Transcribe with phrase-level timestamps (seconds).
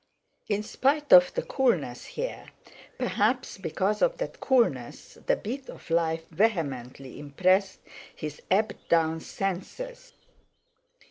[0.49, 2.47] In spite of the coolness here,
[2.97, 7.81] perhaps because of that coolness the beat of life vehemently impressed
[8.15, 10.13] his ebbed down senses.